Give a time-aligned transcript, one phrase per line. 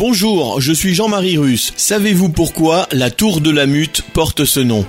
[0.00, 1.74] Bonjour, je suis Jean-Marie Russe.
[1.76, 4.86] Savez-vous pourquoi la tour de la Mute porte ce nom?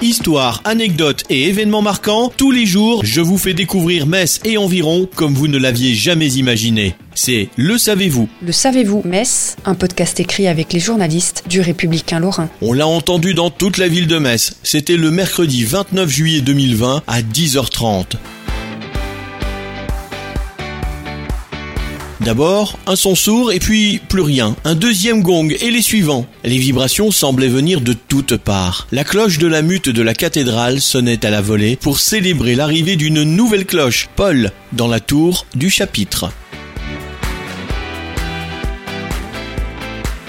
[0.00, 5.08] Histoire, anecdotes et événements marquants, tous les jours, je vous fais découvrir Metz et environ
[5.16, 6.94] comme vous ne l'aviez jamais imaginé.
[7.16, 8.28] C'est Le Savez-vous.
[8.40, 12.48] Le Savez-vous Metz, un podcast écrit avec les journalistes du Républicain Lorrain.
[12.62, 14.54] On l'a entendu dans toute la ville de Metz.
[14.62, 18.14] C'était le mercredi 29 juillet 2020 à 10h30.
[22.20, 24.56] D'abord, un son sourd et puis plus rien.
[24.64, 26.26] Un deuxième gong et les suivants.
[26.44, 28.88] Les vibrations semblaient venir de toutes parts.
[28.90, 32.96] La cloche de la mute de la cathédrale sonnait à la volée pour célébrer l'arrivée
[32.96, 36.32] d'une nouvelle cloche, Paul, dans la tour du chapitre.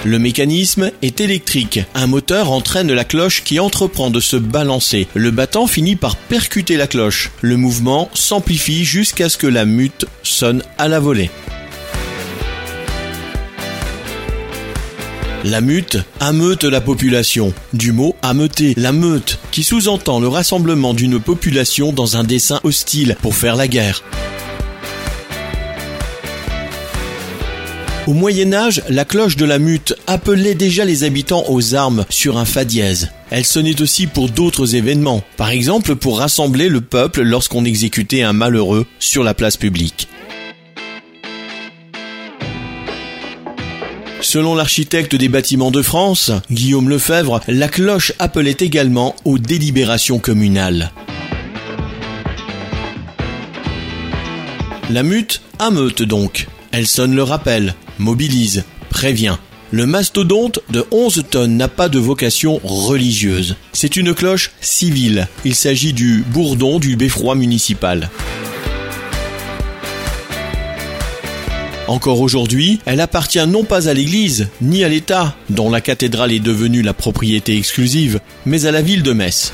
[0.05, 1.81] Le mécanisme est électrique.
[1.93, 5.07] Un moteur entraîne la cloche qui entreprend de se balancer.
[5.13, 7.31] Le battant finit par percuter la cloche.
[7.41, 11.29] Le mouvement s'amplifie jusqu'à ce que la mute sonne à la volée.
[15.45, 17.53] La mute ameute la population.
[17.71, 23.15] Du mot ameuter, la meute, qui sous-entend le rassemblement d'une population dans un dessin hostile
[23.21, 24.03] pour faire la guerre.
[28.05, 32.37] Au Moyen Âge, la cloche de la mute appelait déjà les habitants aux armes sur
[32.37, 33.09] un fa dièse.
[33.29, 38.33] Elle sonnait aussi pour d'autres événements, par exemple pour rassembler le peuple lorsqu'on exécutait un
[38.33, 40.09] malheureux sur la place publique.
[44.29, 50.91] Selon l'architecte des bâtiments de France, Guillaume Lefebvre, la cloche appelait également aux délibérations communales.
[54.91, 56.45] La mute ameute donc.
[56.71, 59.37] Elle sonne le rappel, mobilise, prévient.
[59.71, 63.55] Le mastodonte de 11 tonnes n'a pas de vocation religieuse.
[63.73, 65.27] C'est une cloche civile.
[65.43, 68.11] Il s'agit du bourdon du beffroi municipal.
[71.89, 76.39] Encore aujourd'hui, elle appartient non pas à l'Église, ni à l'État, dont la cathédrale est
[76.39, 79.51] devenue la propriété exclusive, mais à la ville de Metz.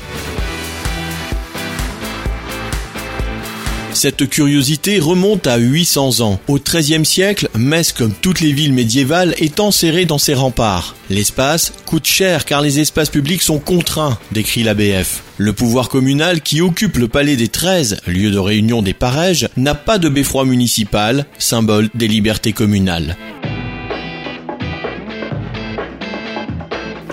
[3.96, 6.38] Cette curiosité remonte à 800 ans.
[6.48, 10.94] Au XIIIe siècle, Metz, comme toutes les villes médiévales, est enserrée dans ses remparts.
[11.08, 15.22] L'espace coûte cher car les espaces publics sont contraints, décrit l'ABF.
[15.38, 19.74] Le pouvoir communal qui occupe le palais des 13, lieu de réunion des parèges, n'a
[19.74, 23.16] pas de beffroi municipal, symbole des libertés communales.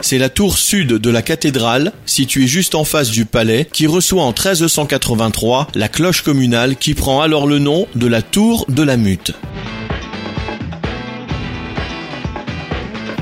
[0.04, 4.24] C'est la tour sud de la cathédrale, située juste en face du palais, qui reçoit
[4.24, 8.98] en 1383 la cloche communale qui prend alors le nom de la tour de la
[8.98, 9.32] Mute.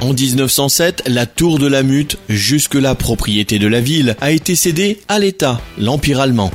[0.02, 5.02] En 1907, la tour de la Mute, jusque-là propriété de la ville, a été cédée
[5.08, 6.50] à l'État, l'Empire allemand.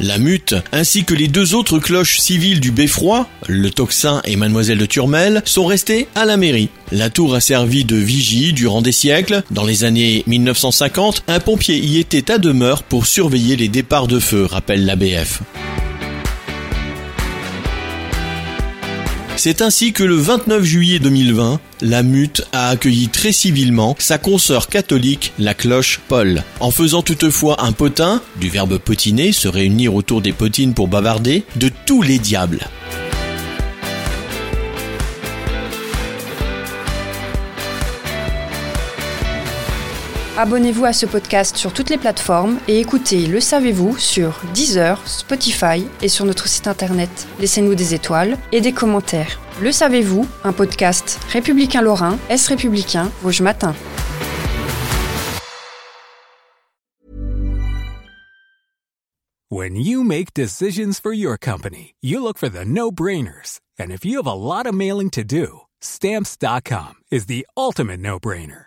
[0.00, 4.78] La Mute, ainsi que les deux autres cloches civiles du Beffroi, le Tocsin et Mademoiselle
[4.78, 6.68] de Turmel, sont restées à la mairie.
[6.92, 9.42] La tour a servi de vigie durant des siècles.
[9.50, 14.20] Dans les années 1950, un pompier y était à demeure pour surveiller les départs de
[14.20, 15.42] feu, rappelle l'ABF.
[19.38, 24.66] C'est ainsi que le 29 juillet 2020, la Mute a accueilli très civilement sa consoeur
[24.66, 26.42] catholique, la cloche Paul.
[26.58, 31.44] En faisant toutefois un potin, du verbe potiner, se réunir autour des potines pour bavarder,
[31.54, 32.66] de tous les diables.
[40.40, 45.84] Abonnez-vous à ce podcast sur toutes les plateformes et écoutez Le Savez-vous sur Deezer, Spotify
[46.00, 47.10] et sur notre site internet.
[47.40, 49.40] Laissez-nous des étoiles et des commentaires.
[49.60, 53.74] Le Savez-vous, un podcast républicain lorrain, Est républicain, Vosges Matin.
[59.50, 63.58] When you make decisions for your company, you look for the no-brainers.
[63.76, 68.66] And if you have a lot of mailing to do, stamps.com is the ultimate no-brainer.